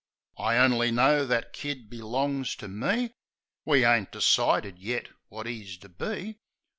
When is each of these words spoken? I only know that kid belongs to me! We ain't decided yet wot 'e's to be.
I 0.39 0.57
only 0.57 0.89
know 0.89 1.27
that 1.27 1.53
kid 1.53 1.87
belongs 1.87 2.55
to 2.55 2.67
me! 2.67 3.11
We 3.65 3.85
ain't 3.85 4.11
decided 4.11 4.79
yet 4.79 5.09
wot 5.29 5.45
'e's 5.45 5.77
to 5.77 5.89
be. 5.89 6.39